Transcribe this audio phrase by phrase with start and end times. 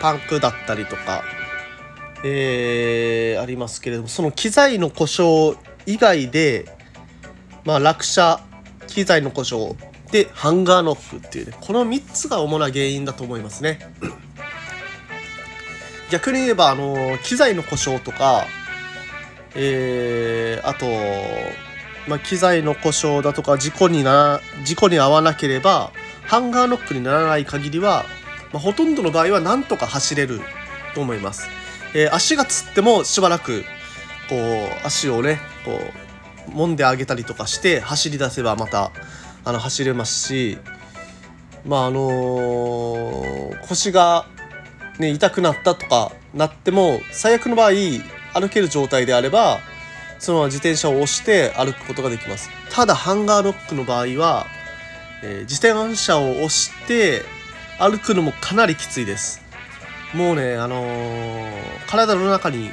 [0.00, 1.22] パンクだったりとか、
[2.24, 6.66] えー、ありますけれどもその機材の故障以外で、
[7.64, 8.40] まあ、落車
[8.86, 9.74] 機材の故障
[10.10, 13.78] でハンガーノックっていうねこの3つが主な原因だと思いますね。
[16.10, 18.46] 逆に言えばあの機材の故障とか
[19.54, 20.86] えー、あと、
[22.08, 25.92] まあ、機材の故障だとか事故にな事故に遭わなければ
[26.28, 28.04] ハンガーノックにならない限りは、
[28.52, 30.40] まあ、ほとんどの場合はなんとか走れる
[30.94, 31.48] と思います。
[31.94, 33.64] えー、足がつってもしばらく
[34.28, 35.80] こう足をねこ
[36.48, 38.92] う揉んであげたりとかして走り出せばまた
[39.44, 40.58] あの走れますし
[41.66, 44.26] まああのー、腰が、
[44.98, 47.70] ね、痛くなったとかなっても最悪の場合
[48.34, 49.58] 歩ける状態であれば
[50.18, 54.46] そのまま自転車を押して歩くことができますただハンガーロックの場合は、
[55.22, 57.22] えー、自転車を押して
[57.78, 59.42] 歩くのもかなりきついです。
[60.14, 61.50] もうねあのー、
[61.86, 62.70] 体の中に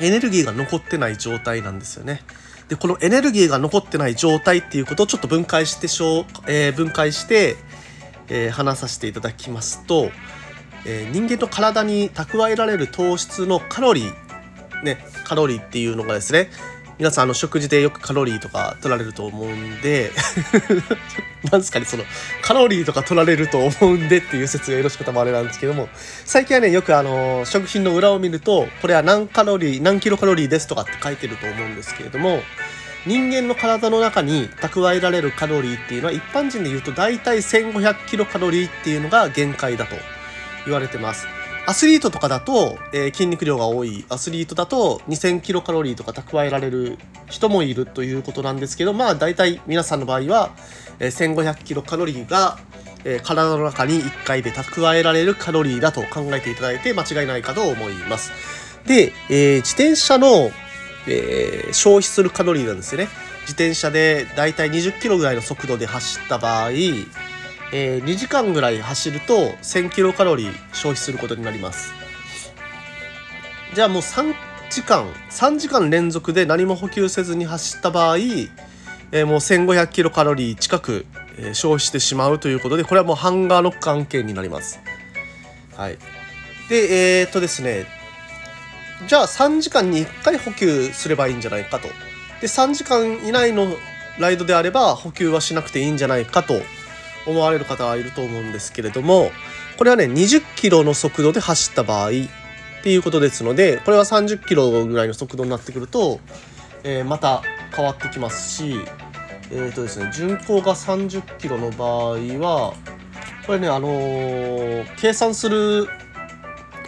[0.00, 2.22] エネルギーが残ってない状態なんですよね。
[2.68, 7.56] でこのエネルギーが残ってない状態っていうことをちょっと分解してしょう、えー、分解して、
[8.28, 10.10] えー、話させていただきますと、
[10.84, 16.50] え、人間の体に蓄えられる糖質のカロリーねカロリーっていうのがですね
[16.98, 20.10] 皆さんあの食事でよくカロリーとか取られると思うんで
[21.52, 22.02] なんすかねその
[22.42, 25.88] カロリーとか取られると思うんでっていう説がよろしくたまあれなんですけども
[26.24, 32.40] 最近はねよくあの食品の裏を見るとこれは何カロリー何キロカロリーですとかって書いてると思うんですけれども
[33.06, 39.94] 人間の体の中に蓄えられるカロリーっていうのは一般人で言うと大体1500キロカロリーっていうのが限界だと
[40.64, 41.28] 言われてます。
[41.68, 46.96] アスリートとかだと、えー、筋肉量が多いアスリートだと2000キロカロリーとか蓄えられる
[47.28, 50.54] 人もいるということなんですけどまあ大体皆さんの場合は、
[50.98, 52.58] えー、1500キロカロリーが、
[53.04, 58.32] えー、体の中に1回で蓄えられるカロリーだと考えていただいて間違いないかと思います。
[58.86, 60.50] で、え、自転車の、
[61.06, 63.08] え、消費するカロリーなんですよね。
[63.42, 66.70] 自転車でだいたい20キロぐらいの速度で走った場合
[67.72, 71.92] えー、2時間ぐらい走ると1000キロカロリー消費することになります。
[73.74, 74.34] じゃあもう3
[74.70, 81.06] 時間3時間連続で何も補給せずに走った場合、えー、もう1500キロカロリー近く、
[81.38, 84.80] え、消費してしまうということでこれはもうハンガーノック案件になります。
[85.76, 85.98] はい。
[86.68, 87.86] でえー、っとですね。
[89.06, 91.88] じゃあ3時間に1回補給すればいいんじゃないかと。
[92.40, 93.76] で3時間以内の
[94.18, 96.54] ライドであれば補給はしなくていいんじゃないかと
[97.28, 99.30] 思われる方はいると思うんですけれども
[99.76, 102.12] これはね20キロの速度で走った場合っ
[102.82, 106.20] ていうことですのでこれは30キロぐらいの速度になってくると、
[106.84, 107.42] えー、また
[107.74, 108.80] 変わってきますし
[109.50, 112.74] えっ、ー、とですね巡航が30キロの場合は
[113.46, 115.88] これねあのー、計算する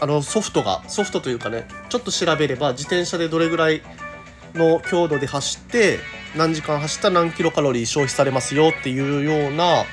[0.00, 3.82] あのソフトがソフトというかねちょっと調べれば自転車でどれぐらい
[4.54, 5.98] の強度で走って
[6.36, 9.84] 何時間走ったら何キロカロリー消費されますよっていうような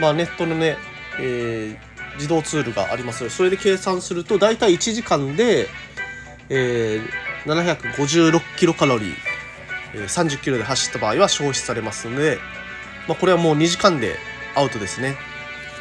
[0.00, 0.76] まあ、ネットのね、
[1.18, 5.68] えー、自動ツールがありますそれで計算すると大体1時間で、
[6.48, 9.14] えー、756キロカロリー、
[9.94, 12.38] えー、30キロで走った場合は消費されますので、
[13.08, 14.16] まあ、これはもう2時間で
[14.54, 15.16] アウトですね。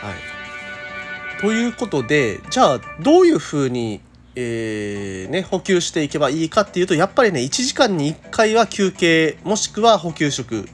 [0.01, 4.01] はい、ということでじゃあどういうふうに、
[4.35, 10.67] えーね、補給していけばいいかっていうとやっぱりね1時間に1回は休憩もしくは補給食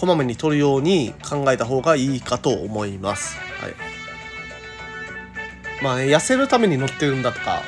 [0.00, 3.36] こまめに取るように考えた方がいいかと思います。
[3.36, 3.74] はい。
[5.82, 7.60] まあ、ね、痩せるために乗ってるんだとか、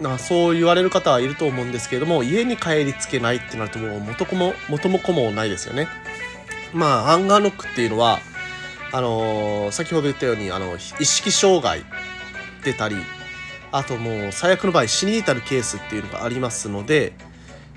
[0.00, 5.88] なそう言われる方はいると思うんですけれども、家に帰りつけないってなるともう元子も、元も子もないですよね。
[6.72, 8.20] まあ、ハンガーノックっていうのは、
[8.90, 11.84] あのー、先ほど言ったように、あの、意識障害
[12.64, 12.96] 出たり、
[13.72, 17.12] あともう最悪の場合死に至るケースっていうのがありますので、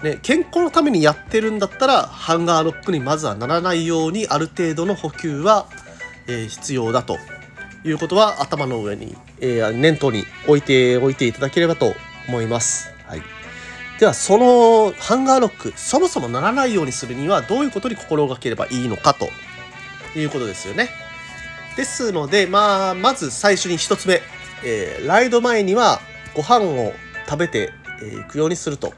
[0.03, 5.68] ね、健康のためにやってるんだったらハンガーロックにまずはならないようにある程度の補給は、
[6.28, 7.18] えー、必要だと
[7.84, 11.95] いうことは頭の上に、えー、念頭に置いておいていただければと
[12.27, 12.94] 思います。
[13.06, 13.21] はい、
[14.00, 19.30] ではそのハンガーロックそもそもならないようにするにはどういうことに心がければいいのかと
[20.19, 20.89] いうことですよね。
[21.75, 24.21] ですので、まあ、まず最初に1つ目、
[24.63, 26.01] えー、ライド前には
[26.36, 26.94] ご飯を
[27.27, 27.71] 食べて
[28.01, 28.94] いくようにすると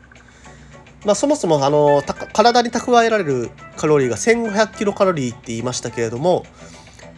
[1.05, 2.03] まあ、そもそもあの
[2.33, 6.45] 体に蓄えられるカロリーが1500キロカロリーって言いましたけれども、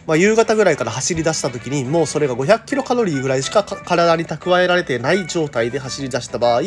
[0.06, 6.62] まあ、夕方ぐらいから走り出した時にもうそれが500キロカロリーぐらいしか体に蓄えられてない状態で走り出した場合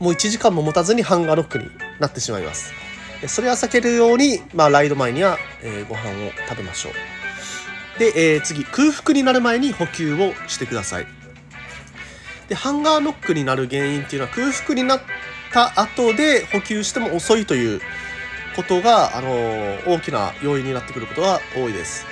[0.00, 1.66] もう1時間も持たずにハンガーロックに
[2.00, 2.72] なってしまいます。
[3.28, 6.92] それは避けるように、まあ、ライド前には、えー、ご飯を食べましょう。
[7.98, 11.06] で、えー、次空腹になる前に補給をしてください。
[12.48, 15.04] でハンガーノックになる原因っていうのは空腹になって
[15.54, 17.80] た後で補給しても遅いという
[18.56, 19.30] ことが、あの
[19.86, 22.04] 大きな要因になってくることが多いです。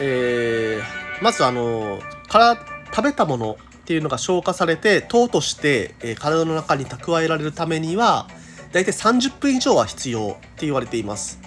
[0.00, 8.26] えーまず、あのから食べたものっていうのが消化されて糖として、えー体の中に蓄えられるためには
[8.72, 11.38] だいたい30分以上は必要って言われています。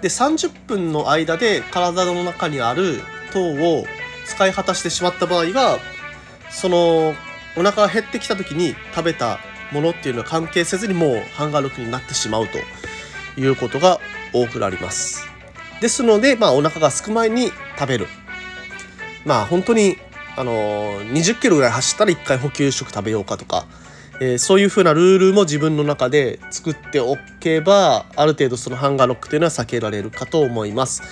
[0.00, 3.00] で30分の間で体の中にある
[3.32, 3.84] 糖を
[4.24, 5.78] 使い果たしてしまった場合は
[6.50, 7.14] その
[7.56, 9.38] お腹が減ってきた時に食べた
[9.72, 12.58] ものっていうのは関係せずにもうハンガーロックになってしまうと
[13.40, 14.00] いうことが
[14.32, 15.26] 多くなります。
[15.80, 18.06] ですので、まあ、お腹が空く前に食べる。
[19.24, 19.98] まあ本当に
[20.36, 23.66] あのー20キロぐらい走ったら1回補給食食べようかとか、
[24.20, 31.02] えーそういう風なルールも自分の中で作っておけばある程度そのハンガーロックというのは避けられるかと思います。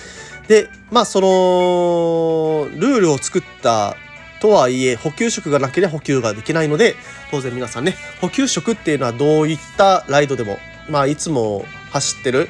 [0.47, 3.95] でまあそのルールを作った
[4.41, 6.95] とはいえ補給食がなければ補給ができないので
[7.31, 10.57] 当然皆さんね補給食っていうのはどういったライドでも
[10.89, 12.49] まあいつも走ってる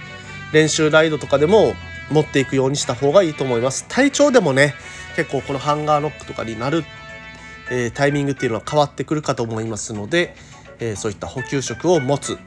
[0.51, 1.73] 練習ライドとかでも
[2.11, 3.85] 持っていくようにした方がいいと思います。
[3.87, 4.75] 体調でもね
[5.15, 6.83] 結構このハンガーノックとかになる、
[7.71, 10.35] えータイミングっていうのは変わってくるかと思いますので、
[10.79, 12.37] えーそういった補給食を持つ。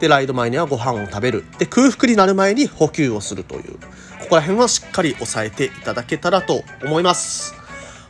[0.00, 1.44] でライド前にはご飯を食べる。
[1.58, 3.78] で空腹になる前に補給をするという。
[4.20, 7.54] ここら辺はしっかり押さえていただけたらと思います。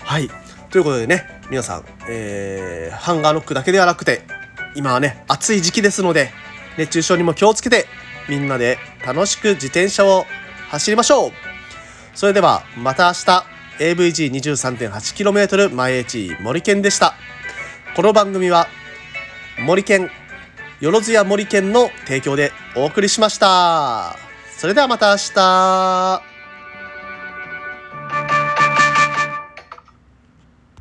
[0.01, 0.31] はい。
[0.77, 4.21] ということでね皆さん、えーハンガーノックだけではなくて
[4.75, 6.33] 今はね暑い時期ですので
[6.77, 7.87] 熱中症にも気をつけて
[8.29, 8.77] みんなで
[9.07, 10.27] 楽しく自転車を
[10.69, 11.31] 走りましょう。
[12.15, 13.47] それではまた明日
[13.95, 17.15] AVG23.8km 前地森健でした。
[17.95, 18.67] この番組は
[19.65, 20.11] 森健
[20.81, 24.15] よろずや森健の提供でお送りしました。
[24.59, 26.26] それではまた明日。